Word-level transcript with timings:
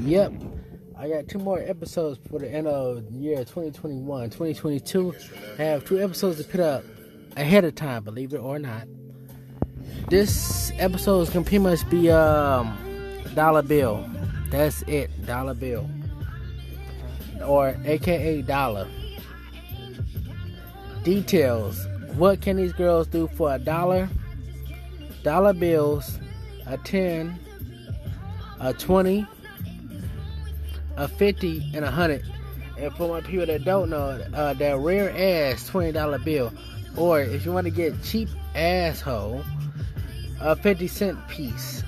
Yep. 0.00 0.32
I 0.98 1.08
got 1.08 1.28
two 1.28 1.38
more 1.38 1.58
episodes 1.58 2.18
for 2.30 2.38
the 2.38 2.48
end 2.50 2.66
of 2.66 3.04
year 3.10 3.38
2021. 3.38 4.30
2022, 4.30 5.14
I 5.58 5.62
have 5.62 5.84
two 5.84 6.00
episodes 6.02 6.38
to 6.38 6.44
put 6.44 6.60
up 6.60 6.84
ahead 7.36 7.64
of 7.64 7.74
time, 7.74 8.02
believe 8.04 8.32
it 8.32 8.38
or 8.38 8.58
not. 8.58 8.86
This 10.08 10.72
episode 10.78 11.22
is 11.22 11.30
gonna 11.30 11.44
pretty 11.44 11.58
much 11.58 11.88
be 11.90 12.10
um 12.10 12.76
dollar 13.34 13.62
bill. 13.62 14.08
That's 14.50 14.82
it, 14.82 15.10
dollar 15.26 15.54
bill. 15.54 15.88
Or 17.44 17.76
aka 17.84 18.42
dollar. 18.42 18.88
Details. 21.02 21.86
What 22.14 22.40
can 22.40 22.56
these 22.56 22.72
girls 22.72 23.06
do 23.06 23.28
for 23.34 23.54
a 23.54 23.58
dollar? 23.58 24.08
Dollar 25.22 25.52
bills, 25.52 26.18
a 26.66 26.78
10, 26.78 27.38
a 28.60 28.72
20, 28.72 29.26
a 30.96 31.08
50, 31.08 31.72
and 31.74 31.84
a 31.84 31.88
100. 31.88 32.24
And 32.78 32.92
for 32.94 33.08
my 33.08 33.20
people 33.20 33.46
that 33.46 33.64
don't 33.64 33.90
know, 33.90 34.20
uh, 34.34 34.52
that 34.54 34.78
rare 34.78 35.10
ass 35.10 35.68
$20 35.70 36.24
bill, 36.24 36.52
or 36.96 37.20
if 37.20 37.44
you 37.44 37.52
want 37.52 37.66
to 37.66 37.70
get 37.70 38.02
cheap 38.02 38.28
asshole, 38.54 39.44
a 40.40 40.56
50 40.56 40.86
cent 40.86 41.28
piece. 41.28 41.82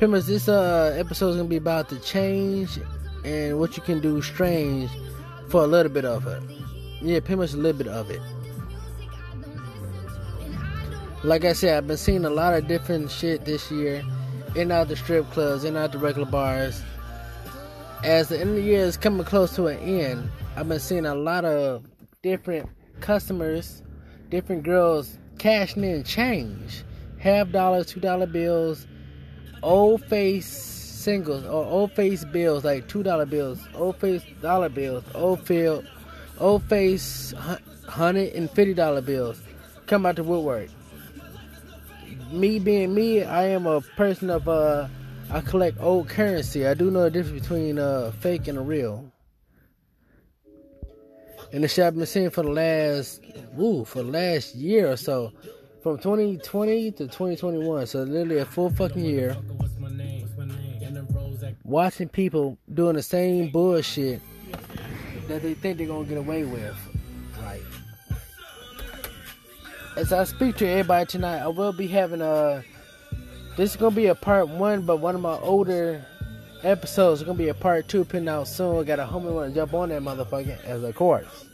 Much 0.00 0.24
this 0.24 0.48
uh, 0.48 0.96
episode 0.98 1.30
is 1.30 1.36
going 1.36 1.46
to 1.46 1.50
be 1.50 1.56
about 1.56 1.90
the 1.90 1.98
change 1.98 2.78
and 3.22 3.58
what 3.58 3.76
you 3.76 3.82
can 3.82 4.00
do 4.00 4.22
strange 4.22 4.90
for 5.50 5.62
a 5.62 5.66
little 5.66 5.92
bit 5.92 6.06
of 6.06 6.26
it. 6.26 6.42
Yeah, 7.02 7.20
pretty 7.20 7.36
much 7.36 7.52
a 7.52 7.58
little 7.58 7.76
bit 7.76 7.88
of 7.88 8.10
it. 8.10 8.20
Like 11.22 11.44
I 11.44 11.52
said, 11.52 11.76
I've 11.76 11.86
been 11.86 11.98
seeing 11.98 12.24
a 12.24 12.30
lot 12.30 12.54
of 12.54 12.66
different 12.66 13.10
shit 13.10 13.44
this 13.44 13.70
year 13.70 14.02
in 14.54 14.72
out 14.72 14.88
the 14.88 14.96
strip 14.96 15.30
clubs, 15.32 15.64
in 15.64 15.76
out 15.76 15.92
the 15.92 15.98
regular 15.98 16.26
bars. 16.26 16.82
As 18.02 18.28
the 18.28 18.40
end 18.40 18.50
of 18.50 18.56
the 18.56 18.62
year 18.62 18.80
is 18.80 18.96
coming 18.96 19.24
close 19.24 19.54
to 19.56 19.66
an 19.66 19.78
end, 19.78 20.30
I've 20.56 20.68
been 20.68 20.80
seeing 20.80 21.06
a 21.06 21.14
lot 21.14 21.44
of 21.44 21.84
different 22.22 22.68
customers, 23.00 23.82
different 24.30 24.62
girls 24.62 25.18
cashing 25.38 25.84
in 25.84 26.04
change. 26.04 26.82
Half 27.18 27.50
dollar, 27.50 27.84
two 27.84 28.00
dollar 28.00 28.26
bills, 28.26 28.86
old 29.62 30.02
face 30.06 30.46
singles 30.46 31.44
or 31.44 31.64
old 31.64 31.92
face 31.92 32.24
bills 32.24 32.64
like 32.64 32.88
two 32.88 33.02
dollar 33.02 33.26
bills, 33.26 33.60
old 33.74 33.96
face 33.96 34.22
dollar 34.40 34.70
bills, 34.70 35.04
old 35.14 35.46
field, 35.46 35.86
old 36.38 36.62
face 36.64 37.34
hundred 37.86 38.32
and 38.34 38.50
fifty 38.50 38.72
dollar 38.72 39.02
bills. 39.02 39.42
Come 39.86 40.06
out 40.06 40.16
to 40.16 40.24
woodwork 40.24 40.70
me 42.32 42.58
being 42.58 42.94
me, 42.94 43.24
I 43.24 43.46
am 43.48 43.66
a 43.66 43.80
person 43.80 44.30
of 44.30 44.48
uh, 44.48 44.88
I 45.32 45.40
collect 45.40 45.78
old 45.80 46.08
currency. 46.08 46.66
I 46.66 46.74
do 46.74 46.90
know 46.90 47.04
the 47.04 47.10
difference 47.10 47.42
between 47.42 47.78
uh, 47.78 48.12
fake 48.20 48.48
and 48.48 48.58
a 48.58 48.60
real. 48.60 49.10
And 51.52 51.64
the 51.64 51.68
shit 51.68 51.84
I've 51.84 51.96
been 51.96 52.06
seeing 52.06 52.30
for 52.30 52.42
the 52.42 52.50
last, 52.50 53.22
woo, 53.52 53.84
for 53.84 54.02
the 54.02 54.10
last 54.10 54.54
year 54.54 54.90
or 54.90 54.96
so, 54.96 55.32
from 55.82 55.98
2020 55.98 56.92
to 56.92 56.98
2021, 57.06 57.86
so 57.86 58.02
literally 58.02 58.38
a 58.38 58.44
full 58.44 58.70
fucking 58.70 59.04
year. 59.04 59.36
Watching 61.64 62.08
people 62.08 62.58
doing 62.72 62.96
the 62.96 63.02
same 63.02 63.50
bullshit 63.50 64.20
that 65.28 65.42
they 65.42 65.54
think 65.54 65.78
they're 65.78 65.86
gonna 65.86 66.04
get 66.04 66.18
away 66.18 66.44
with 66.44 66.76
as 69.96 70.12
I 70.12 70.24
speak 70.24 70.56
to 70.56 70.66
everybody 70.66 71.06
tonight, 71.06 71.40
I 71.40 71.48
will 71.48 71.72
be 71.72 71.86
having 71.86 72.22
a. 72.22 72.64
This 73.60 73.72
is 73.72 73.76
gonna 73.76 73.94
be 73.94 74.06
a 74.06 74.14
part 74.14 74.48
one, 74.48 74.86
but 74.86 75.00
one 75.00 75.14
of 75.14 75.20
my 75.20 75.36
older 75.40 76.02
episodes 76.62 77.20
is 77.20 77.26
gonna 77.26 77.36
be 77.36 77.50
a 77.50 77.54
part 77.54 77.88
two 77.88 78.06
putting 78.06 78.26
out 78.26 78.48
soon. 78.48 78.80
I 78.80 78.84
got 78.84 78.98
a 78.98 79.04
homie 79.04 79.30
wanna 79.30 79.50
jump 79.50 79.74
on 79.74 79.90
that 79.90 80.00
motherfucker 80.00 80.64
as 80.64 80.82
a 80.82 80.94
course. 80.94 81.44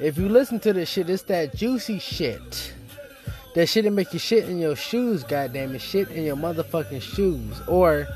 If 0.00 0.16
you 0.16 0.30
listen 0.30 0.60
to 0.60 0.72
this 0.72 0.88
shit, 0.88 1.10
it's 1.10 1.24
that 1.24 1.54
juicy 1.54 1.98
shit. 1.98 2.72
That 3.54 3.66
shit 3.66 3.84
that 3.84 3.90
make 3.90 4.14
you 4.14 4.18
shit 4.18 4.48
in 4.48 4.58
your 4.58 4.76
shoes, 4.76 5.24
goddamn 5.24 5.74
it, 5.74 5.82
shit 5.82 6.08
in 6.08 6.24
your 6.24 6.36
motherfucking 6.36 7.02
shoes, 7.02 7.60
or 7.68 8.08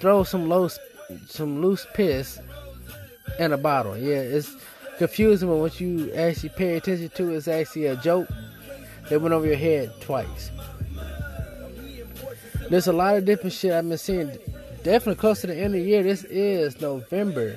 throw 0.00 0.24
some 0.24 0.48
loose, 0.48 0.80
some 1.28 1.62
loose 1.62 1.86
piss 1.94 2.40
in 3.38 3.52
a 3.52 3.56
bottle. 3.56 3.96
Yeah, 3.96 4.16
it's 4.16 4.52
confusing 4.98 5.48
when 5.48 5.60
what 5.60 5.80
you 5.80 6.12
actually 6.14 6.48
pay 6.48 6.76
attention 6.76 7.10
to 7.10 7.34
is 7.34 7.46
actually 7.46 7.86
a 7.86 7.94
joke 7.94 8.28
that 9.10 9.20
went 9.20 9.32
over 9.32 9.46
your 9.46 9.54
head 9.54 9.92
twice. 10.00 10.50
There's 12.70 12.86
a 12.86 12.92
lot 12.92 13.16
of 13.16 13.24
different 13.24 13.52
shit 13.54 13.72
I've 13.72 13.88
been 13.88 13.96
seeing. 13.98 14.38
Definitely 14.82 15.16
close 15.16 15.40
to 15.40 15.46
the 15.46 15.56
end 15.56 15.74
of 15.74 15.80
the 15.80 15.82
year. 15.82 16.02
This 16.02 16.24
is 16.24 16.80
November. 16.80 17.56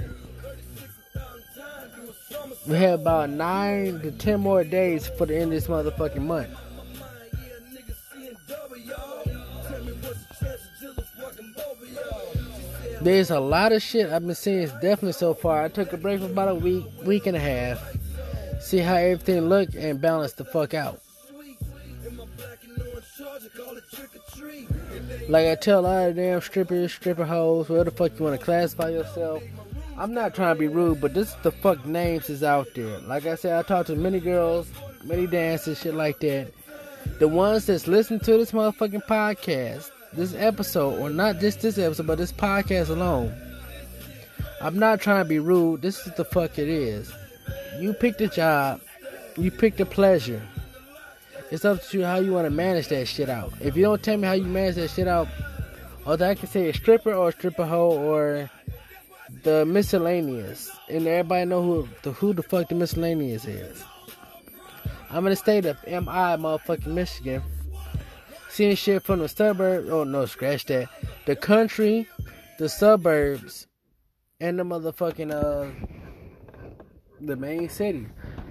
We 2.68 2.78
have 2.78 3.02
about 3.02 3.30
nine 3.30 4.00
to 4.02 4.12
ten 4.12 4.40
more 4.40 4.64
days 4.64 5.08
for 5.08 5.26
the 5.26 5.36
end 5.36 5.46
of 5.46 5.50
this 5.52 5.68
motherfucking 5.68 6.22
month. 6.22 6.50
There's 13.02 13.32
a 13.32 13.40
lot 13.40 13.72
of 13.72 13.82
shit 13.82 14.12
I've 14.12 14.26
been 14.26 14.36
seeing 14.36 14.68
definitely 14.68 15.14
so 15.14 15.34
far. 15.34 15.64
I 15.64 15.70
took 15.70 15.92
a 15.92 15.98
break 15.98 16.20
for 16.20 16.28
about 16.28 16.50
a 16.50 16.56
week, 16.56 16.86
week 17.04 17.26
and 17.26 17.36
a 17.36 17.40
half. 17.40 17.98
See 18.62 18.78
how 18.78 18.96
everything 18.96 19.50
looked 19.50 19.74
and 19.74 20.00
balance 20.00 20.34
the 20.34 20.46
fuck 20.46 20.76
out. 20.76 21.02
Like 25.31 25.47
I 25.47 25.56
tell 25.56 25.80
a 25.80 25.88
lot 25.88 26.09
of 26.09 26.18
damn 26.18 26.42
strippers, 26.42 26.92
stripper 26.92 27.24
hoes, 27.24 27.69
whatever 27.69 27.90
the 27.90 27.96
fuck 27.96 28.19
you 28.19 28.25
want 28.25 28.38
to 28.38 28.46
classify 28.46 28.90
yourself. 28.90 29.42
I'm 29.97 30.14
not 30.14 30.36
trying 30.36 30.56
to 30.56 30.59
be 30.59 30.68
rude, 30.68 31.00
but 31.00 31.14
this 31.14 31.30
is 31.30 31.36
the 31.42 31.53
fuck 31.53 31.86
names 31.86 32.30
is 32.30 32.44
out 32.44 32.68
there. 32.75 33.00
Like 33.00 33.25
I 33.25 33.36
said, 33.36 33.58
I 33.58 33.62
talked 33.62 33.88
to 33.88 33.96
many 33.96 34.20
girls, 34.20 34.68
many 35.06 35.28
dancers, 35.28 35.80
shit 35.80 35.94
like 35.94 36.20
that. 36.20 36.52
The 37.20 37.30
ones 37.30 37.68
that's 37.68 37.88
listening 37.88 38.20
to 38.20 38.31
this 38.40 38.52
motherfucking 38.52 39.06
podcast, 39.06 39.90
this 40.12 40.36
episode, 40.36 41.00
or 41.00 41.09
not 41.09 41.40
just 41.40 41.62
this 41.62 41.78
episode, 41.78 42.08
but 42.08 42.18
this 42.18 42.34
podcast 42.34 42.90
alone. 42.90 43.34
I'm 44.59 44.78
not 44.78 45.00
trying 45.00 45.24
to 45.24 45.30
be 45.30 45.40
rude. 45.40 45.81
This 45.81 46.06
is 46.06 46.14
the 46.16 46.25
fuck 46.25 46.59
it 46.59 46.68
is. 46.68 47.09
You 47.80 47.94
pick 47.94 48.18
the 48.18 48.28
job, 48.28 48.81
you 49.38 49.50
pick 49.50 49.78
the 49.78 49.86
pleasure. 49.86 50.41
It's 51.52 51.66
up 51.66 51.84
to 51.84 52.00
you 52.00 52.06
how 52.06 52.20
you 52.20 52.32
want 52.32 52.46
to 52.46 52.50
manage 52.50 52.88
that 52.88 53.08
shit 53.10 53.30
out. 53.30 53.52
If 53.60 53.76
you 53.76 53.84
don't 53.84 54.02
tell 54.02 54.16
me 54.16 54.26
how 54.26 54.34
you 54.34 54.46
manage 54.46 54.76
that 54.76 54.90
shit 54.90 55.08
out, 55.08 55.28
or 56.06 56.14
I 56.24 56.34
can 56.36 56.48
say 56.48 56.70
a 56.70 56.74
stripper 56.74 57.14
or 57.14 57.30
a 57.30 57.32
stripper 57.34 57.66
hoe 57.66 57.92
or 57.92 58.50
the 59.44 59.66
miscellaneous, 59.66 60.72
and 60.90 61.06
everybody 61.06 61.46
know 61.46 61.62
who 61.62 61.90
the 62.04 62.14
who 62.14 62.34
the 62.34 62.42
fuck 62.42 62.70
the 62.70 62.76
miscellaneous 62.76 63.46
is. 63.46 63.84
I'm 65.10 65.28
in 65.28 65.32
the 65.32 65.36
state 65.36 65.66
of 65.66 65.78
MI, 65.86 66.38
motherfucking 66.40 66.88
Michigan 66.88 67.44
seeing 68.52 68.76
shit 68.76 69.04
from 69.04 69.20
the 69.20 69.30
suburbs. 69.30 69.90
Oh 69.90 70.04
no, 70.04 70.26
scratch 70.26 70.66
that. 70.66 70.90
The 71.26 71.36
country, 71.36 72.08
the 72.60 72.70
suburbs, 72.70 73.68
and 74.40 74.60
the 74.60 74.64
motherfucking 74.64 75.32
uh, 75.32 75.70
the 77.20 77.36
main 77.36 77.70
city. 77.70 78.08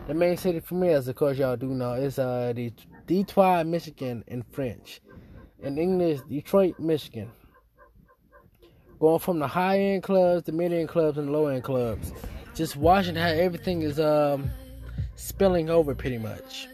The 0.07 0.15
main 0.15 0.37
city 0.37 0.61
for 0.61 0.75
me, 0.75 0.89
as 0.89 1.07
of 1.09 1.17
course 1.17 1.39
y'all 1.39 1.57
do 1.57 1.69
know, 1.69 1.93
is 1.95 2.19
uh 2.19 2.53
the 2.55 2.73
Detroit, 3.07 3.67
Michigan 3.67 4.25
in 4.27 4.43
French. 4.43 5.01
In 5.63 5.79
English, 5.79 6.21
Detroit, 6.29 6.79
Michigan. 6.79 7.31
Going 8.99 9.19
from 9.19 9.39
the 9.39 9.47
high 9.47 9.79
end 9.79 10.03
clubs, 10.03 10.45
the 10.45 10.53
mid 10.53 10.73
end 10.73 10.89
clubs, 10.89 11.19
and 11.19 11.29
the 11.29 11.33
low 11.33 11.47
end 11.47 11.65
clubs. 11.65 12.13
Just 12.55 12.77
watching 12.77 13.15
how 13.15 13.29
everything 13.29 13.83
is 13.83 14.01
um 14.01 14.51
spilling 15.15 15.71
over 15.71 15.95
pretty 15.95 16.19
much. 16.19 16.67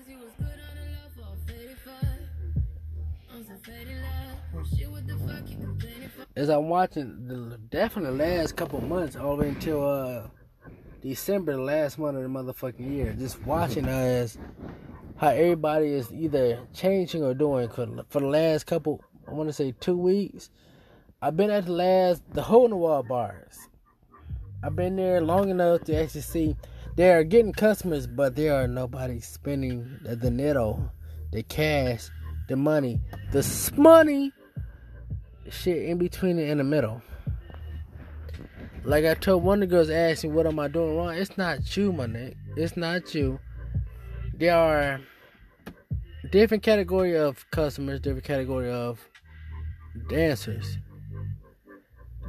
as 6.37 6.51
I'm 6.51 6.69
watching 6.69 7.27
the 7.27 7.59
definitely 7.71 8.19
last 8.19 8.57
couple 8.57 8.81
months 8.83 9.17
all 9.17 9.37
the 9.37 9.43
way 9.43 9.49
until 9.49 9.89
uh 9.89 10.29
December, 11.09 11.53
the 11.53 11.63
last 11.63 11.99
month 11.99 12.17
of 12.17 12.23
the 12.25 12.29
motherfucking 12.29 12.93
year, 12.93 13.15
just 13.17 13.41
watching 13.47 13.87
us 13.87 14.37
how 15.17 15.29
everybody 15.29 15.87
is 15.87 16.13
either 16.13 16.59
changing 16.75 17.23
or 17.23 17.33
doing. 17.33 17.69
For 17.69 17.87
the 17.87 18.27
last 18.27 18.67
couple, 18.67 19.03
I 19.29 19.33
want 19.33 19.49
to 19.49 19.53
say 19.53 19.73
two 19.79 19.97
weeks, 19.97 20.51
I've 21.23 21.37
been 21.37 21.51
at 21.51 21.67
the 21.67 21.73
last 21.73 22.23
the 22.33 22.43
hole 22.43 22.65
in 22.65 22.71
the 22.71 22.77
wall 22.77 23.05
bars. 23.05 23.57
I've 24.65 24.75
been 24.75 24.97
there 24.97 25.21
long 25.21 25.49
enough 25.49 25.85
to 25.85 25.95
actually 25.95 26.23
see 26.23 26.57
they 26.97 27.13
are 27.13 27.23
getting 27.23 27.53
customers, 27.53 28.09
but 28.09 28.35
there 28.35 28.55
are 28.55 28.67
nobody 28.67 29.21
spending 29.21 29.99
the, 30.03 30.31
netto, 30.31 30.91
the 31.31 31.45
cash, 31.45 32.09
the 32.49 32.57
money, 32.57 33.01
the 33.31 33.73
money 33.77 34.33
shit 35.51 35.85
in 35.85 35.99
between 35.99 36.39
and 36.39 36.51
in 36.51 36.59
the 36.59 36.65
middle. 36.65 37.01
Like 38.87 39.05
I 39.05 39.15
told 39.15 39.43
one 39.43 39.65
of 39.65 39.69
the 39.69 39.75
girls 39.75 39.91
asking 39.91 40.33
what 40.33 40.47
am 40.47 40.61
I 40.61 40.69
doing 40.69 40.97
wrong? 40.97 41.13
It's 41.17 41.37
not 41.37 41.77
you, 41.77 41.93
my 41.93 42.07
nigga. 42.07 42.37
It's 42.57 42.77
not 42.77 43.17
you. 43.17 43.41
There 44.33 44.57
are 44.57 45.01
different 46.31 46.63
category 46.63 47.17
of 47.17 47.51
customers, 47.51 47.99
different 47.99 48.25
category 48.25 48.71
of 48.71 49.01
dancers. 50.09 50.79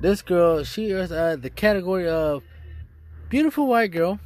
this 0.01 0.23
girl, 0.23 0.63
she 0.63 0.89
is 0.89 1.11
uh, 1.11 1.35
the 1.39 1.51
category 1.51 2.09
of 2.09 2.41
beautiful 3.29 3.67
white 3.67 3.91
girl, 3.91 4.19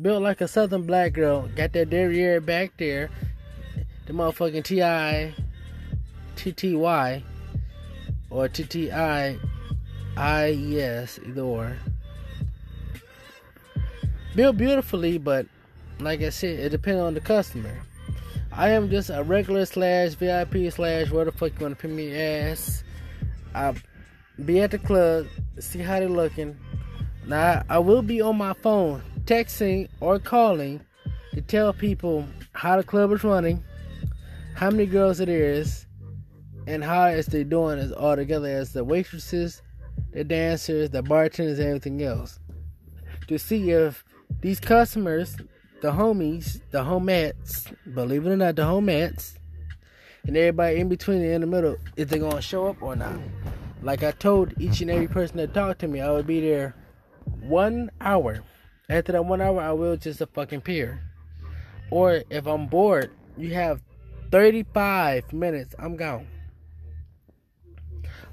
built 0.00 0.22
like 0.22 0.40
a 0.40 0.48
southern 0.48 0.86
black 0.86 1.12
girl, 1.12 1.50
got 1.54 1.74
that 1.74 1.90
derriere 1.90 2.40
back 2.40 2.78
there, 2.78 3.10
the 4.06 4.14
motherfucking 4.14 4.64
T 4.64 4.82
I 4.82 5.34
T 6.36 6.52
T 6.52 6.74
Y 6.74 7.22
or 8.30 8.48
T 8.48 8.64
T 8.64 8.90
I 8.90 9.38
I 10.16 10.50
E 10.52 10.80
S, 10.80 11.18
either 11.26 11.42
or. 11.42 11.76
Built 14.34 14.56
beautifully, 14.56 15.18
but 15.18 15.46
like 16.00 16.22
I 16.22 16.30
said, 16.30 16.58
it 16.58 16.70
depends 16.70 17.00
on 17.00 17.14
the 17.14 17.20
customer. 17.20 17.82
I 18.52 18.70
am 18.70 18.90
just 18.90 19.10
a 19.10 19.22
regular 19.22 19.66
slash 19.66 20.14
VIP 20.14 20.72
slash 20.72 21.10
where 21.10 21.24
the 21.24 21.32
fuck 21.32 21.52
you 21.58 21.60
wanna 21.60 21.74
put 21.74 21.90
me 21.90 22.16
ass. 22.16 22.84
I 23.54 23.74
be 24.44 24.60
at 24.60 24.70
the 24.70 24.78
club, 24.78 25.26
see 25.58 25.80
how 25.80 26.00
they 26.00 26.06
looking. 26.06 26.56
Now 27.26 27.62
I 27.68 27.78
will 27.78 28.02
be 28.02 28.20
on 28.20 28.36
my 28.36 28.52
phone, 28.54 29.02
texting 29.24 29.88
or 30.00 30.18
calling 30.18 30.80
to 31.32 31.40
tell 31.40 31.72
people 31.72 32.24
how 32.52 32.76
the 32.76 32.84
club 32.84 33.12
is 33.12 33.24
running, 33.24 33.62
how 34.54 34.70
many 34.70 34.86
girls 34.86 35.20
it 35.20 35.28
is, 35.28 35.86
and 36.66 36.82
how 36.84 37.06
is 37.06 37.26
they 37.26 37.44
doing 37.44 37.78
as 37.78 37.92
all 37.92 38.16
together 38.16 38.48
as 38.48 38.72
the 38.72 38.84
waitresses, 38.84 39.62
the 40.14 40.24
dancers, 40.24 40.90
the 40.90 41.02
bartenders, 41.02 41.60
everything 41.60 42.02
else. 42.02 42.38
To 43.28 43.38
see 43.38 43.70
if 43.70 44.04
these 44.40 44.60
customers 44.60 45.36
the 45.84 45.92
homies, 45.92 46.62
the 46.70 46.78
homettes, 46.78 47.70
believe 47.94 48.26
it 48.26 48.30
or 48.30 48.36
not, 48.38 48.56
the 48.56 48.62
homettes, 48.62 49.34
and 50.26 50.34
everybody 50.34 50.80
in 50.80 50.88
between 50.88 51.20
and 51.20 51.32
in 51.32 51.40
the 51.42 51.46
middle, 51.46 51.76
if 51.94 52.08
they're 52.08 52.18
gonna 52.18 52.40
show 52.40 52.68
up 52.68 52.80
or 52.80 52.96
not? 52.96 53.18
Like 53.82 54.02
I 54.02 54.12
told 54.12 54.58
each 54.58 54.80
and 54.80 54.90
every 54.90 55.08
person 55.08 55.36
that 55.36 55.52
talked 55.52 55.80
to 55.80 55.88
me, 55.88 56.00
I 56.00 56.10
would 56.10 56.26
be 56.26 56.40
there 56.40 56.74
one 57.42 57.90
hour. 58.00 58.42
After 58.88 59.12
that 59.12 59.26
one 59.26 59.42
hour, 59.42 59.60
I 59.60 59.72
will 59.72 59.98
just 59.98 60.22
a 60.22 60.26
fucking 60.26 60.62
peer. 60.62 61.02
Or 61.90 62.22
if 62.30 62.46
I'm 62.46 62.66
bored, 62.66 63.10
you 63.36 63.52
have 63.52 63.82
35 64.30 65.34
minutes, 65.34 65.74
I'm 65.78 65.96
gone. 65.96 66.26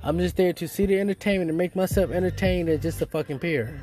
I'm 0.03 0.17
just 0.17 0.35
there 0.35 0.53
to 0.53 0.67
see 0.67 0.85
the 0.85 0.99
entertainment 0.99 1.49
and 1.49 1.57
make 1.57 1.75
myself 1.75 2.11
entertained 2.11 2.69
and 2.69 2.81
just 2.81 3.01
a 3.01 3.05
fucking 3.05 3.39
peer. 3.39 3.79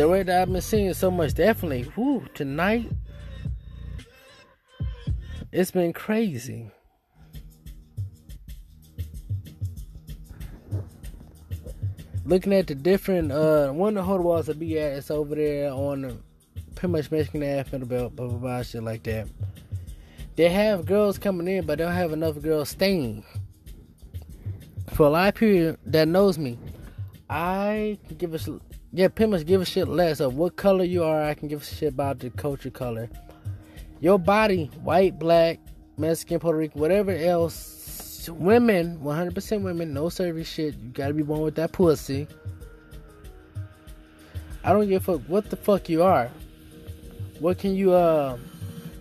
the 0.00 0.08
way 0.08 0.22
that 0.22 0.40
I've 0.40 0.50
been 0.50 0.62
seeing 0.62 0.94
so 0.94 1.10
much, 1.10 1.34
definitely, 1.34 1.82
whoo, 1.94 2.24
tonight, 2.32 2.90
it's 5.52 5.70
been 5.70 5.92
crazy. 5.92 6.70
Looking 12.24 12.54
at 12.54 12.66
the 12.66 12.74
different, 12.74 13.30
uh, 13.30 13.72
one 13.72 13.96
of 13.96 14.06
the 14.06 14.10
hotels 14.10 14.48
I 14.48 14.54
be 14.54 14.78
at, 14.78 14.92
it's 14.92 15.10
over 15.10 15.34
there 15.34 15.70
on 15.70 16.22
pretty 16.74 16.92
much 16.92 17.10
Mexican 17.10 17.42
Ave, 17.42 17.78
belt, 17.84 18.16
blah, 18.16 18.26
blah, 18.28 18.38
blah, 18.38 18.62
shit 18.62 18.82
like 18.82 19.02
that. 19.02 19.28
They 20.36 20.48
have 20.48 20.86
girls 20.86 21.18
coming 21.18 21.48
in, 21.48 21.66
but 21.66 21.78
they 21.78 21.84
don't 21.84 21.92
have 21.92 22.12
enough 22.12 22.40
girls 22.40 22.70
staying. 22.70 23.24
For 24.92 25.06
a 25.06 25.10
lot 25.10 25.28
of 25.28 25.34
people 25.34 25.76
that 25.86 26.08
knows 26.08 26.38
me, 26.38 26.58
I 27.28 27.98
can 28.08 28.16
give 28.16 28.34
us 28.34 28.48
yeah, 28.92 29.06
pretty 29.08 29.30
much 29.30 29.46
give 29.46 29.60
a 29.60 29.64
shit 29.64 29.86
less 29.86 30.18
of 30.18 30.34
what 30.34 30.56
color 30.56 30.82
you 30.82 31.04
are. 31.04 31.22
I 31.22 31.34
can 31.34 31.46
give 31.46 31.62
a 31.62 31.64
shit 31.64 31.92
about 31.92 32.18
the 32.18 32.30
culture 32.30 32.70
color. 32.70 33.08
Your 34.00 34.18
body, 34.18 34.70
white, 34.82 35.18
black, 35.18 35.60
Mexican, 35.96 36.40
Puerto 36.40 36.58
Rican, 36.58 36.80
whatever 36.80 37.12
else. 37.12 38.28
Women, 38.28 38.98
100% 38.98 39.62
women, 39.62 39.94
no 39.94 40.08
service 40.08 40.48
shit. 40.48 40.74
You 40.76 40.90
gotta 40.90 41.14
be 41.14 41.22
born 41.22 41.40
with 41.40 41.54
that 41.54 41.72
pussy. 41.72 42.26
I 44.62 44.72
don't 44.72 44.88
give 44.88 45.08
a 45.08 45.18
fuck 45.18 45.26
what 45.28 45.48
the 45.50 45.56
fuck 45.56 45.88
you 45.88 46.02
are. 46.02 46.30
What 47.38 47.58
can 47.58 47.74
you 47.74 47.92
uh 47.92 48.36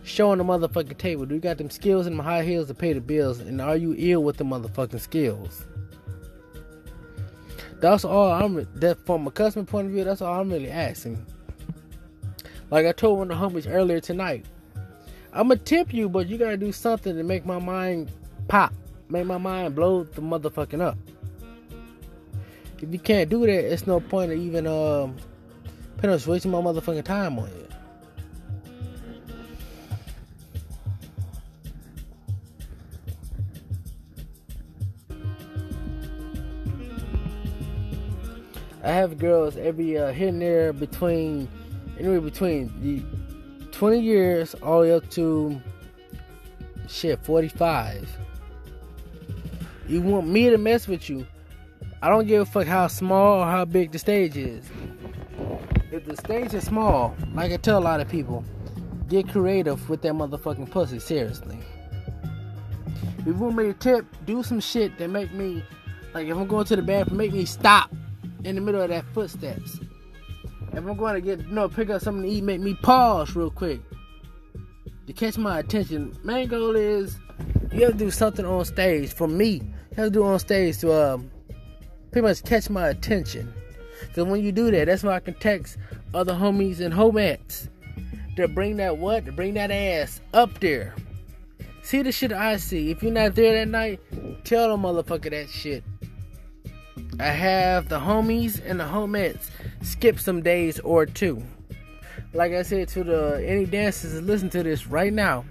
show 0.04 0.31
on 0.31 0.38
the 0.38 0.44
motherfucking 0.44 0.98
table? 0.98 1.25
Do 1.25 1.36
you 1.36 1.42
got 1.42 1.57
them 1.57 1.69
skills 1.69 2.07
and 2.07 2.18
them 2.18 2.25
high 2.25 2.44
heels 2.44 2.68
to 2.68 2.74
pay 2.74 2.94
the 2.94 3.01
bills? 3.01 3.40
And 3.40 3.62
are 3.62 3.78
you 3.78 3.96
ill 3.98 4.24
with 4.24 4.38
the 4.38 4.46
motherfucking 4.46 5.00
skills? 5.00 5.66
That's 7.80 8.04
all 8.04 8.31
I'm. 8.31 8.68
That 8.75 9.06
from 9.06 9.28
a 9.28 9.31
customer 9.31 9.66
point 9.66 9.88
of 9.88 9.94
view, 9.94 10.04
that's 10.04 10.22
all 10.22 10.42
I'm 10.42 10.51
really 10.51 10.69
asking. 10.69 11.25
Like 12.72 12.86
I 12.86 12.92
told 12.92 13.19
one 13.19 13.31
of 13.31 13.40
the 13.40 13.60
homies 13.60 13.72
earlier 13.72 14.00
tonight, 14.00 14.46
I'ma 15.34 15.56
tip 15.63 15.94
you, 15.94 16.10
but 16.10 16.28
you 16.28 16.38
gotta 16.38 16.57
do 16.57 16.72
something 16.72 17.16
to 17.16 17.24
make 17.24 17.46
my 17.46 17.60
mind 17.60 18.12
pop, 18.48 18.74
make 19.10 19.25
my 19.25 19.38
mind 19.38 19.75
blow 19.75 20.04
the 20.04 20.22
motherfucking 20.22 20.81
up. 20.81 20.98
If 22.81 22.92
you 22.94 23.00
can't 23.00 23.30
do 23.30 23.46
that, 23.46 23.72
it's 23.72 23.88
no 23.88 24.00
point 24.00 24.31
of 24.31 24.38
even 24.38 24.66
um, 24.68 25.18
us 26.04 26.28
wasting 26.28 26.51
my 26.51 26.60
motherfucking 26.60 27.04
time 27.04 27.38
on 27.40 27.48
it. 27.48 27.69
I 38.84 38.92
have 38.92 39.18
girls 39.18 39.58
every 39.58 39.98
uh, 39.98 40.14
here 40.14 40.30
and 40.30 40.42
there 40.42 40.72
between 40.72 41.50
anywhere 41.98 42.22
between 42.22 42.72
the 42.81 43.04
20 43.72 44.00
years 44.00 44.56
all 44.56 44.81
the 44.81 44.88
way 44.88 44.94
up 44.94 45.10
to 45.12 45.62
shit 46.88 47.24
45. 47.26 48.10
You 49.88 50.02
want 50.02 50.28
me 50.28 50.50
to 50.50 50.58
mess 50.58 50.88
with 50.88 51.10
you? 51.10 51.28
I 52.02 52.08
don't 52.08 52.26
give 52.26 52.42
a 52.44 52.46
fuck 52.46 52.68
how 52.68 52.88
small 52.88 53.42
or 53.42 53.46
how 53.46 53.66
big 53.66 53.92
the 53.92 54.00
stage 54.00 54.38
is. 54.38 54.66
If 55.92 56.06
the 56.06 56.16
stage 56.16 56.54
is 56.54 56.66
small, 56.66 57.16
like 57.34 57.52
I 57.52 57.58
tell 57.58 57.78
a 57.78 57.82
lot 57.82 58.00
of 58.00 58.08
people, 58.08 58.46
get 59.10 59.28
creative 59.28 59.90
with 59.90 60.02
that 60.04 60.14
motherfucking 60.14 60.72
pussy. 60.72 61.00
Seriously. 61.00 61.60
If 63.18 63.25
you 63.25 63.34
want 63.34 63.58
me 63.58 63.66
to 63.66 63.74
tip, 63.74 64.06
do 64.25 64.42
some 64.44 64.62
shit 64.62 64.98
that 65.00 65.10
make 65.10 65.34
me, 65.34 65.64
like 66.14 66.28
if 66.28 66.38
I'm 66.38 66.48
going 66.48 66.66
to 66.66 66.75
the 66.78 66.82
bathroom, 66.82 67.18
make 67.18 67.34
me 67.34 67.44
stop 67.44 67.92
in 68.44 68.56
the 68.56 68.62
middle 68.62 68.81
of 68.81 68.89
that 68.89 69.06
footsteps. 69.13 69.80
If 70.71 70.77
I'm 70.77 70.97
going 70.97 71.15
to 71.15 71.21
get, 71.21 71.39
you 71.39 71.53
know, 71.53 71.68
pick 71.68 71.89
up 71.89 72.01
something 72.01 72.24
to 72.24 72.30
eat, 72.30 72.44
make 72.44 72.62
me 72.62 72.75
pause 72.75 73.36
real 73.36 73.50
quick 73.50 73.81
to 75.09 75.13
catch 75.13 75.39
my 75.39 75.58
attention. 75.58 76.15
Main 76.24 76.48
goal 76.48 76.75
is 76.75 77.17
you 77.72 77.81
have 77.86 77.93
to 77.93 77.98
do 77.98 78.12
something 78.12 78.46
on 78.46 78.63
stage 78.63 79.12
for 79.12 79.27
me. 79.27 79.53
You 79.53 79.96
have 79.96 80.05
to 80.05 80.12
do 80.12 80.24
on 80.24 80.38
stage 80.38 80.77
to 80.79 80.93
um, 80.93 81.31
pretty 82.12 82.27
much 82.27 82.43
catch 82.43 82.69
my 82.69 82.89
attention. 82.89 83.51
Because 84.01 84.25
when 84.25 84.43
you 84.43 84.51
do 84.51 84.69
that, 84.69 84.86
that's 84.86 85.01
when 85.01 85.13
I 85.13 85.19
can 85.19 85.34
text 85.34 85.77
other 86.13 86.34
homies 86.34 86.79
and 86.79 86.93
homettes 86.93 87.69
to 88.36 88.48
bring 88.48 88.77
that 88.77 89.00
what? 89.00 89.25
To 89.25 89.31
bring 89.31 89.55
that 89.55 89.72
ass 89.72 90.22
up 90.34 90.60
there. 90.60 90.93
See 91.81 92.03
the 92.03 92.12
shit 92.12 92.31
I 92.31 92.58
see. 92.58 92.91
If 92.91 93.01
you're 93.01 93.12
not 93.12 93.34
there 93.34 93.53
that 93.55 93.67
night, 93.67 94.00
tell 94.43 94.69
them 94.69 94.84
motherfucker 94.84 95.31
that 95.31 95.50
shit. 95.50 95.84
I 97.20 97.32
have 97.32 97.90
the 97.90 98.00
homies 98.00 98.62
and 98.66 98.80
the 98.80 98.86
homettes 98.86 99.50
skip 99.82 100.20
some 100.20 100.42
days 100.42 100.80
or 100.80 101.06
two. 101.06 101.44
Like 102.34 102.54
I 102.54 102.62
said 102.62 102.88
to 102.90 103.04
the 103.04 103.44
any 103.46 103.66
dancers 103.66 104.14
that 104.14 104.24
listen 104.24 104.50
to 104.52 104.64
this 104.64 104.88
right 104.88 105.12
now, 105.12 105.44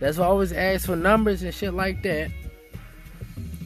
that's 0.00 0.18
why 0.18 0.26
I 0.26 0.28
always 0.28 0.52
ask 0.52 0.84
for 0.84 0.96
numbers 0.96 1.42
and 1.42 1.54
shit 1.54 1.72
like 1.72 2.02
that. 2.02 2.30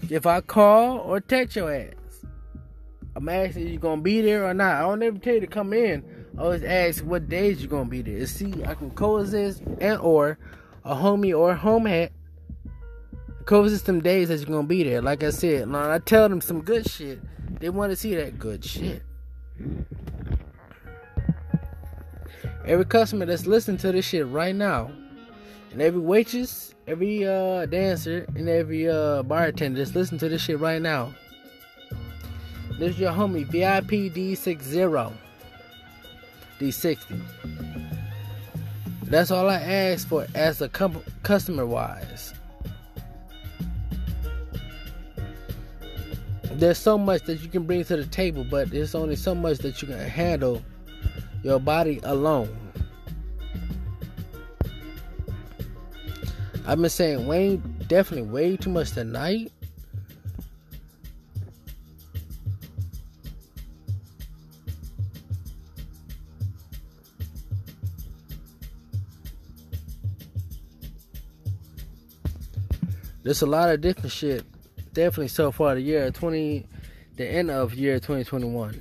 If 0.08 0.24
I 0.24 0.40
call 0.40 0.98
or 0.98 1.20
text 1.20 1.56
your 1.56 1.74
ass, 1.74 1.94
I'm 3.16 3.28
asking 3.28 3.68
you 3.68 3.78
gonna 3.78 4.00
be 4.00 4.20
there 4.20 4.46
or 4.46 4.54
not. 4.54 4.76
I 4.76 4.80
don't 4.82 5.02
ever 5.02 5.18
tell 5.18 5.34
you 5.34 5.40
to 5.40 5.46
come 5.48 5.72
in. 5.72 6.04
I 6.38 6.42
always 6.42 6.62
ask 6.62 7.04
what 7.04 7.28
days 7.28 7.60
you 7.60 7.66
gonna 7.66 7.88
be 7.88 8.02
there. 8.02 8.24
See, 8.26 8.52
I 8.64 8.74
can 8.74 8.90
coexist 8.92 9.62
and 9.80 9.98
or 9.98 10.38
a 10.84 10.94
homie 10.94 11.36
or 11.36 11.54
home 11.54 11.86
hat 11.86 12.12
COVID 13.44 13.84
some 13.84 14.00
days 14.00 14.28
that 14.28 14.38
you're 14.38 14.46
gonna 14.46 14.66
be 14.66 14.82
there. 14.84 15.02
Like 15.02 15.22
I 15.22 15.30
said, 15.30 15.70
when 15.70 15.76
I 15.76 15.98
tell 15.98 16.28
them 16.28 16.40
some 16.40 16.62
good 16.62 16.88
shit, 16.88 17.20
they 17.60 17.68
want 17.68 17.90
to 17.92 17.96
see 17.96 18.14
that 18.14 18.38
good 18.38 18.64
shit. 18.64 19.02
Every 22.64 22.86
customer 22.86 23.26
that's 23.26 23.46
listening 23.46 23.76
to 23.78 23.92
this 23.92 24.06
shit 24.06 24.26
right 24.26 24.54
now, 24.54 24.90
and 25.72 25.82
every 25.82 26.00
waitress, 26.00 26.74
every 26.86 27.26
uh, 27.26 27.66
dancer, 27.66 28.24
and 28.34 28.48
every 28.48 28.88
uh, 28.88 29.22
bartender 29.24 29.78
that's 29.78 29.94
listening 29.94 30.20
to 30.20 30.30
this 30.30 30.40
shit 30.40 30.58
right 30.58 30.80
now. 30.80 31.14
This 32.78 32.94
is 32.94 33.00
your 33.00 33.12
homie 33.12 33.46
VIP 33.46 34.14
D60. 34.14 35.12
D60. 36.58 37.22
That's 39.04 39.30
all 39.30 39.50
I 39.50 39.56
ask 39.56 40.08
for 40.08 40.26
as 40.34 40.62
a 40.62 40.68
com- 40.70 41.02
customer 41.22 41.66
wise. 41.66 42.32
There's 46.56 46.78
so 46.78 46.96
much 46.96 47.22
that 47.24 47.40
you 47.40 47.48
can 47.48 47.64
bring 47.64 47.84
to 47.84 47.96
the 47.96 48.06
table, 48.06 48.44
but 48.48 48.70
there's 48.70 48.94
only 48.94 49.16
so 49.16 49.34
much 49.34 49.58
that 49.58 49.82
you 49.82 49.88
can 49.88 49.98
handle 49.98 50.62
your 51.42 51.58
body 51.58 52.00
alone. 52.04 52.56
I've 56.66 56.80
been 56.80 56.88
saying 56.88 57.26
way, 57.26 57.56
definitely 57.88 58.30
way 58.30 58.56
too 58.56 58.70
much 58.70 58.92
tonight. 58.92 59.52
There's 73.22 73.42
a 73.42 73.46
lot 73.46 73.70
of 73.70 73.80
different 73.80 74.12
shit. 74.12 74.44
Definitely 74.94 75.26
so 75.26 75.50
far 75.50 75.74
the 75.74 75.80
year 75.80 76.08
20, 76.12 76.66
the 77.16 77.26
end 77.26 77.50
of 77.50 77.74
year 77.74 77.98
2021. 77.98 78.80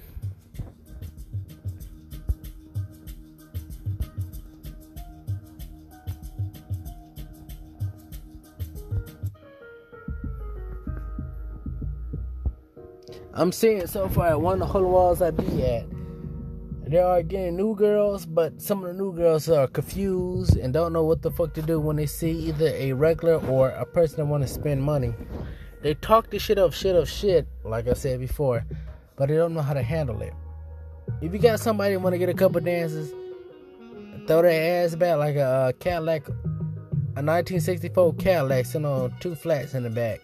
I'm 13.34 13.52
seeing 13.52 13.88
so 13.88 14.08
far 14.08 14.28
at 14.28 14.40
one 14.40 14.62
of 14.62 14.72
the 14.72 14.84
walls 14.84 15.20
I 15.24 15.32
be 15.32 15.64
at. 15.64 15.88
There 16.86 17.04
are 17.04 17.24
getting 17.24 17.58
new 17.58 17.74
girls, 17.74 18.28
but 18.28 18.62
some 18.62 18.84
of 18.84 18.96
the 18.96 19.04
new 19.04 19.12
girls 19.14 19.50
are 19.50 19.66
confused 19.66 20.58
and 20.58 20.72
don't 20.72 20.94
know 20.94 21.04
what 21.04 21.24
the 21.24 21.32
fuck 21.32 21.56
to 21.56 21.64
do 21.64 21.80
when 21.80 21.96
they 21.96 22.06
see 22.06 22.30
either 22.30 22.68
a 22.68 22.94
regular 22.94 23.38
or 23.48 23.70
a 23.70 23.84
person 23.84 24.18
that 24.18 24.26
want 24.26 24.44
to 24.44 24.48
spend 24.48 24.84
money. 24.84 25.16
They 25.84 25.96
talk 25.96 26.30
the 26.30 26.40
shit 26.40 26.58
of 26.58 26.74
shit 26.74 26.96
of 26.96 27.10
shit, 27.10 27.46
like 27.66 27.90
I 27.90 27.94
said 27.94 28.22
before, 28.22 28.66
but 29.18 29.28
they 29.28 29.36
don't 29.36 29.54
know 29.54 29.62
how 29.62 29.74
to 29.74 29.84
handle 29.84 30.22
it. 30.22 30.34
If 31.22 31.34
you 31.34 31.40
got 31.40 31.60
somebody 31.60 31.98
want 31.98 32.14
to 32.14 32.18
get 32.18 32.30
a 32.30 32.34
couple 32.34 32.62
dances, 32.62 33.12
throw 34.26 34.44
their 34.44 34.86
ass 34.86 34.96
back 34.96 35.18
like 35.18 35.36
a, 35.36 35.68
a 35.68 35.74
Cadillac, 35.74 36.30
a 36.30 37.22
1964 37.22 38.14
Cadillac 38.14 38.66
sitting 38.66 38.86
on 38.86 39.14
two 39.20 39.36
flats 39.36 39.74
in 39.74 39.84
the 39.84 39.90
back. 39.90 40.22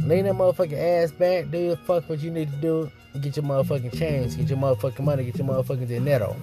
Lean 0.00 0.24
that 0.24 0.32
motherfucking 0.32 1.04
ass 1.04 1.12
back, 1.12 1.50
do 1.50 1.68
the 1.68 1.76
fuck 1.76 2.08
what 2.08 2.20
you 2.20 2.30
need 2.30 2.50
to 2.50 2.56
do, 2.56 2.90
get 3.20 3.36
your 3.36 3.44
motherfucking 3.44 3.98
change, 3.98 4.34
get 4.38 4.48
your 4.48 4.58
motherfucking 4.58 5.04
money, 5.04 5.24
get 5.24 5.36
your 5.36 5.46
motherfucking 5.46 5.88
dinero. 5.88 6.34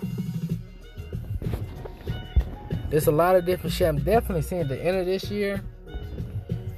There's 2.92 3.08
a 3.08 3.12
lot 3.12 3.36
of 3.36 3.46
different 3.48 3.74
shit. 3.74 3.88
I'm 3.88 3.98
definitely 4.04 4.44
seeing 4.44 4.68
the 4.68 4.80
end 4.80 4.98
of 4.98 5.08
this 5.08 5.32
year. 5.32 5.64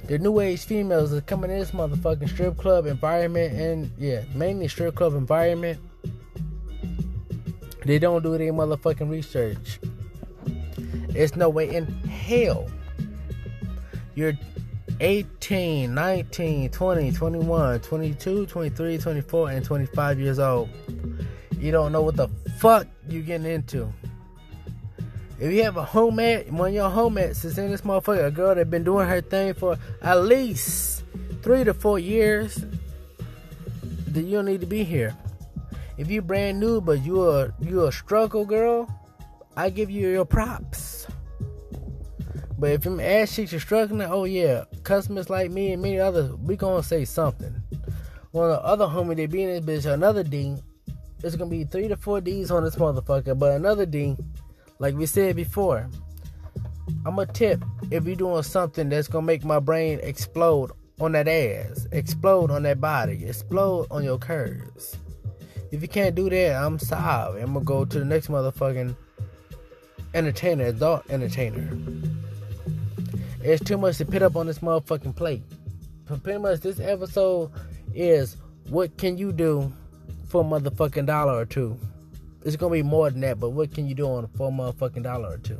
The 0.08 0.18
new 0.18 0.40
age 0.40 0.64
females 0.64 1.12
are 1.12 1.20
coming 1.20 1.50
in 1.50 1.58
this 1.58 1.70
motherfucking 1.70 2.30
strip 2.30 2.56
club 2.56 2.86
environment 2.86 3.54
and 3.54 3.92
yeah, 3.98 4.22
mainly 4.34 4.66
strip 4.66 4.94
club 4.94 5.14
environment. 5.14 5.78
They 7.84 7.98
don't 7.98 8.22
do 8.22 8.34
any 8.34 8.46
motherfucking 8.46 9.10
research. 9.10 9.78
It's 11.10 11.36
no 11.36 11.48
way 11.48 11.74
in 11.74 11.86
hell 12.08 12.68
you're 14.18 14.32
18, 14.98 15.94
19, 15.94 16.70
20, 16.70 17.12
21, 17.12 17.80
22, 17.80 18.46
23, 18.46 18.98
24, 18.98 19.50
and 19.50 19.64
25 19.64 20.18
years 20.18 20.38
old. 20.40 20.68
You 21.56 21.70
don't 21.70 21.92
know 21.92 22.02
what 22.02 22.16
the 22.16 22.26
fuck 22.58 22.88
you 23.08 23.22
getting 23.22 23.46
into. 23.46 23.92
If 25.40 25.52
you 25.52 25.62
have 25.62 25.76
a 25.76 25.84
homemade, 25.84 26.50
one 26.50 26.70
of 26.70 26.74
your 26.74 26.90
homemates 26.90 27.44
is 27.44 27.58
in 27.58 27.70
this 27.70 27.82
motherfucker, 27.82 28.26
a 28.26 28.30
girl 28.30 28.56
that 28.56 28.70
been 28.70 28.82
doing 28.82 29.06
her 29.06 29.20
thing 29.20 29.54
for 29.54 29.78
at 30.02 30.22
least 30.24 31.04
three 31.42 31.62
to 31.62 31.72
four 31.72 32.00
years, 32.00 32.64
then 34.08 34.26
you 34.26 34.38
don't 34.38 34.46
need 34.46 34.60
to 34.62 34.66
be 34.66 34.82
here. 34.82 35.16
If 35.96 36.10
you 36.10 36.22
brand 36.22 36.58
new 36.58 36.80
but 36.80 37.04
you 37.04 37.22
are 37.22 37.54
you 37.60 37.86
a 37.86 37.92
struggle 37.92 38.44
girl, 38.44 38.88
I 39.56 39.70
give 39.70 39.90
you 39.90 40.08
your 40.08 40.24
props. 40.24 41.06
But 42.58 42.70
if 42.70 42.80
them 42.82 42.98
ass 42.98 43.36
cheeks 43.36 43.52
are 43.52 43.60
struggling, 43.60 44.02
oh 44.10 44.24
yeah, 44.24 44.64
customers 44.82 45.30
like 45.30 45.52
me 45.52 45.72
and 45.72 45.80
many 45.80 46.00
others, 46.00 46.32
we 46.34 46.56
gonna 46.56 46.82
say 46.82 47.04
something. 47.04 47.54
One 48.32 48.50
of 48.50 48.56
the 48.56 48.64
other 48.64 48.86
homie 48.86 49.14
they 49.14 49.26
be 49.26 49.44
in 49.44 49.64
this 49.64 49.84
bitch, 49.84 49.92
another 49.92 50.24
D, 50.24 50.56
it's 51.22 51.36
gonna 51.36 51.48
be 51.48 51.62
three 51.62 51.86
to 51.86 51.96
four 51.96 52.20
D's 52.20 52.50
on 52.50 52.64
this 52.64 52.74
motherfucker, 52.74 53.38
but 53.38 53.52
another 53.52 53.86
D, 53.86 54.16
like 54.78 54.94
we 54.94 55.06
said 55.06 55.36
before, 55.36 55.88
I'm 57.04 57.18
a 57.18 57.26
tip 57.26 57.64
if 57.90 58.04
you're 58.04 58.16
doing 58.16 58.42
something 58.42 58.88
that's 58.88 59.08
gonna 59.08 59.26
make 59.26 59.44
my 59.44 59.58
brain 59.58 60.00
explode 60.02 60.70
on 61.00 61.12
that 61.12 61.28
ass, 61.28 61.86
explode 61.92 62.50
on 62.50 62.62
that 62.64 62.80
body, 62.80 63.24
explode 63.24 63.86
on 63.90 64.04
your 64.04 64.18
curves. 64.18 64.96
If 65.70 65.82
you 65.82 65.88
can't 65.88 66.14
do 66.14 66.30
that, 66.30 66.56
I'm 66.56 66.78
sorry. 66.78 67.42
I'm 67.42 67.52
gonna 67.52 67.64
go 67.64 67.84
to 67.84 67.98
the 67.98 68.04
next 68.04 68.28
motherfucking 68.28 68.96
entertainer, 70.14 70.66
adult 70.66 71.08
entertainer. 71.10 71.78
It's 73.42 73.62
too 73.62 73.78
much 73.78 73.98
to 73.98 74.04
put 74.04 74.22
up 74.22 74.36
on 74.36 74.46
this 74.46 74.60
motherfucking 74.60 75.14
plate. 75.14 75.42
But 76.06 76.22
pretty 76.22 76.38
much 76.38 76.60
this 76.60 76.80
episode 76.80 77.50
is 77.94 78.36
what 78.68 78.96
can 78.96 79.18
you 79.18 79.32
do 79.32 79.72
for 80.28 80.40
a 80.40 80.44
motherfucking 80.44 81.06
dollar 81.06 81.34
or 81.34 81.44
two? 81.44 81.78
It's 82.48 82.56
gonna 82.56 82.72
be 82.72 82.82
more 82.82 83.10
than 83.10 83.20
that, 83.20 83.38
but 83.38 83.50
what 83.50 83.72
can 83.72 83.86
you 83.86 83.94
do 83.94 84.06
on 84.06 84.24
a 84.24 84.28
motherfucking 84.28 85.02
dollar 85.04 85.34
or 85.34 85.38
two? 85.38 85.58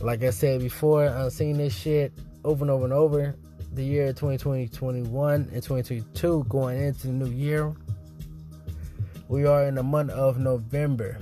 Like 0.00 0.24
I 0.24 0.30
said 0.30 0.60
before, 0.60 1.08
I've 1.08 1.32
seen 1.32 1.58
this 1.58 1.76
shit 1.76 2.12
over 2.44 2.64
and 2.64 2.70
over 2.70 2.84
and 2.84 2.92
over. 2.92 3.36
The 3.74 3.84
year 3.84 4.08
2020, 4.08 4.68
21, 4.68 5.34
and 5.34 5.62
2022 5.62 6.46
going 6.48 6.80
into 6.80 7.06
the 7.08 7.12
new 7.12 7.30
year. 7.30 7.74
We 9.28 9.44
are 9.44 9.64
in 9.64 9.74
the 9.74 9.82
month 9.82 10.10
of 10.12 10.38
November 10.38 11.18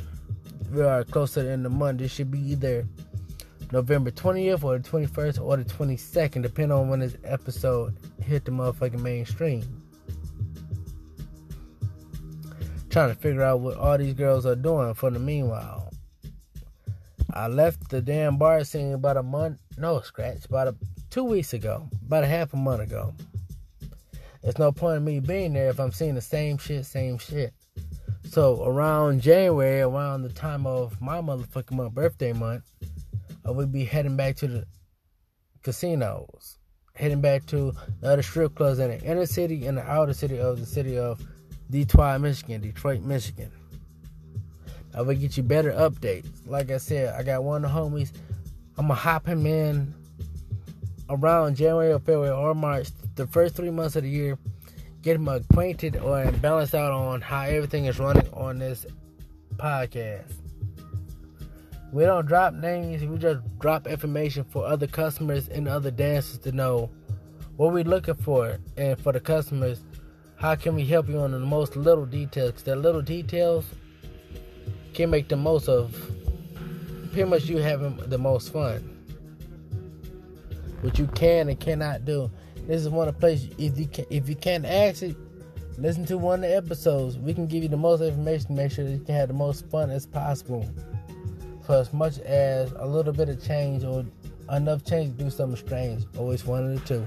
we 0.75 0.83
are 0.83 1.04
closer 1.04 1.49
in 1.50 1.62
the 1.62 1.71
month. 1.71 1.99
This 1.99 2.12
should 2.12 2.30
be 2.30 2.40
either 2.40 2.87
November 3.73 4.11
20th 4.11 4.64
or 4.64 4.78
the 4.78 4.88
21st 4.88 5.40
or 5.40 5.56
the 5.56 5.64
22nd, 5.64 6.42
depending 6.42 6.73
on 6.73 6.88
when 6.88 7.00
this 7.00 7.16
episode 7.25 7.97
hit 8.23 8.44
the 8.44 8.50
motherfucking 8.50 9.00
mainstream. 9.00 9.84
Trying 12.95 13.09
to 13.09 13.17
figure 13.17 13.43
out 13.43 13.59
what 13.59 13.77
all 13.77 13.99
these 13.99 14.15
girls 14.15 14.47
are 14.47 14.55
doing 14.55 14.95
for 14.95 15.11
the 15.11 15.19
meanwhile. 15.19 15.91
I 17.33 17.49
left 17.49 17.91
the 17.91 18.01
damn 18.01 18.37
bar 18.37 18.63
scene 18.63 18.93
about 18.93 19.17
a 19.17 19.23
month, 19.25 19.59
no 19.77 20.01
scratch, 20.01 20.45
about 20.45 20.69
a, 20.69 20.77
two 21.11 21.25
weeks 21.25 21.55
ago, 21.55 21.89
about 22.07 22.23
a 22.23 22.29
half 22.29 22.55
a 22.55 22.57
month 22.57 22.83
ago. 22.83 23.13
There's 24.45 24.61
no 24.61 24.71
point 24.71 24.99
in 24.99 25.05
me 25.05 25.19
being 25.19 25.55
there 25.55 25.71
if 25.71 25.81
I'm 25.81 25.91
seeing 25.91 26.15
the 26.15 26.21
same 26.21 26.57
shit, 26.57 26.87
same 26.87 27.19
shit. 27.19 27.53
So 28.31 28.65
around 28.65 29.23
January, 29.23 29.81
around 29.81 30.23
the 30.23 30.29
time 30.29 30.65
of 30.65 31.01
my 31.01 31.21
motherfucking 31.21 31.73
month, 31.73 31.95
birthday 31.95 32.33
month, 32.33 32.63
I 33.45 33.51
would 33.51 33.73
be 33.73 33.85
heading 33.85 34.15
back 34.15 34.37
to 34.37 34.47
the 34.47 34.67
casinos, 35.65 36.59
heading 36.95 37.21
back 37.21 37.45
to 37.47 37.73
the 38.01 38.13
other 38.13 38.23
strip 38.23 38.55
clubs 38.55 38.79
in 38.79 38.91
the 38.91 39.01
inner 39.03 39.27
city 39.27 39.67
and 39.67 39.79
the 39.79 39.83
outer 39.83 40.15
city 40.15 40.39
of 40.39 40.61
the 40.61 40.67
city 40.67 40.97
of 40.97 41.21
Detroit, 41.71 42.21
Michigan, 42.21 42.61
Detroit, 42.61 43.02
Michigan. 43.02 43.50
I 44.94 45.02
will 45.02 45.14
get 45.14 45.37
you 45.37 45.42
better 45.42 45.73
updates. 45.73 46.28
Like 46.47 46.71
I 46.71 46.78
said, 46.78 47.14
I 47.14 47.23
got 47.23 47.42
one 47.42 47.64
of 47.64 47.71
the 47.71 47.76
homies. 47.76 48.12
I'm 48.78 48.87
gonna 48.87 48.94
hop 48.94 49.26
him 49.26 49.47
in 49.47 49.94
around 51.11 51.56
January 51.56 51.92
or 51.92 51.99
February 51.99 52.30
or 52.30 52.54
March, 52.54 52.88
the 53.14 53.26
first 53.26 53.54
three 53.54 53.71
months 53.71 53.97
of 53.97 54.02
the 54.04 54.09
year 54.09 54.38
get 55.04 55.16
him 55.16 55.28
acquainted 55.28 55.97
or 55.97 56.33
balanced 56.40 56.75
out 56.75 56.90
on 56.90 57.21
how 57.21 57.42
everything 57.42 57.85
is 57.85 57.99
running 57.99 58.26
on 58.33 58.59
this 58.59 58.87
podcast. 59.56 60.33
We 61.92 62.04
don't 62.04 62.26
drop 62.26 62.54
names, 62.54 63.04
we 63.04 63.18
just 63.18 63.40
drop 63.59 63.87
information 63.87 64.44
for 64.44 64.64
other 64.66 64.87
customers 64.87 65.49
and 65.49 65.68
other 65.68 65.90
dancers 65.90 66.38
to 66.38 66.52
know 66.52 66.90
what 67.56 67.75
we're 67.75 67.85
looking 67.85 68.14
for 68.14 68.59
and 68.78 68.99
for 68.99 69.12
the 69.12 69.21
customers, 69.21 69.85
how 70.37 70.55
can 70.55 70.75
we 70.75 70.85
help 70.85 71.09
you 71.09 71.19
on 71.21 71.33
the 71.33 71.38
most 71.38 71.76
little 71.76 72.07
details? 72.07 72.53
Because 72.53 72.64
the 72.64 72.76
little 72.76 73.03
details 73.03 73.64
can 74.93 75.11
make 75.11 75.29
the 75.29 75.37
most 75.37 75.69
of 75.69 75.95
pretty 77.12 77.29
much 77.29 77.45
you 77.45 77.59
having 77.59 77.97
the 77.97 78.19
most 78.19 78.53
fun. 78.53 78.91
What 80.81 80.99
you 80.99 81.07
can 81.09 81.49
and 81.49 81.59
cannot 81.59 82.05
do 82.05 82.31
this 82.67 82.83
is 82.83 82.88
one 82.88 83.09
of 83.09 83.14
the 83.14 83.21
places 83.21 83.50
if 83.59 83.79
you 83.79 83.87
can, 83.87 84.07
if 84.09 84.29
you 84.29 84.35
can't 84.35 84.64
actually 84.64 85.14
listen 85.76 86.07
to 86.07 86.17
one 86.17 86.43
of 86.43 86.50
the 86.50 86.57
episodes, 86.57 87.19
we 87.19 87.35
can 87.35 87.47
give 87.47 87.62
you 87.62 87.69
the 87.69 87.76
most 87.76 88.00
information 88.00 88.47
to 88.49 88.53
make 88.53 88.73
sure 88.73 88.85
that 88.85 88.93
you 88.93 89.00
can 89.00 89.14
have 89.14 89.29
the 89.29 89.35
most 89.35 89.69
fun 89.71 89.91
as 89.91 90.07
possible. 90.07 90.67
For 91.67 91.76
as 91.76 91.93
much 91.93 92.19
as 92.21 92.73
a 92.73 92.87
little 92.87 93.12
bit 93.12 93.29
of 93.29 93.45
change 93.45 93.85
or 93.85 94.05
enough 94.50 94.85
change 94.85 95.17
to 95.17 95.25
do 95.25 95.31
something 95.31 95.57
strange, 95.57 96.05
always 96.17 96.47
one 96.47 96.64
of 96.64 96.81
the 96.81 96.87
two. 96.87 97.07